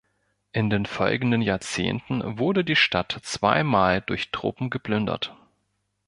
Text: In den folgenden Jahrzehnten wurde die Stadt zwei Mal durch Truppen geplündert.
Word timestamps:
In 0.51 0.71
den 0.71 0.87
folgenden 0.87 1.43
Jahrzehnten 1.43 2.39
wurde 2.39 2.63
die 2.63 2.75
Stadt 2.75 3.19
zwei 3.21 3.63
Mal 3.63 4.01
durch 4.01 4.31
Truppen 4.31 4.71
geplündert. 4.71 5.37